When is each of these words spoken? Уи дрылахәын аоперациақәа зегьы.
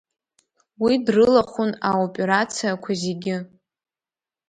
Уи 0.83 0.93
дрылахәын 1.05 1.71
аоперациақәа 1.89 2.91
зегьы. 3.01 3.37